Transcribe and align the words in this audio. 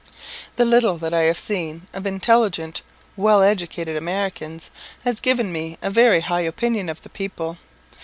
The 0.55 0.65
little 0.65 0.97
that 0.97 1.13
I 1.13 1.25
have 1.25 1.37
seen 1.37 1.83
of 1.93 2.07
intelligent, 2.07 2.81
well 3.15 3.43
educated 3.43 3.95
Americans, 3.95 4.71
has 5.03 5.19
given 5.19 5.51
me 5.53 5.77
a 5.79 5.91
very 5.91 6.21
high 6.21 6.41
opinion 6.41 6.89
of 6.89 7.03
the 7.03 7.09
people. 7.09 7.57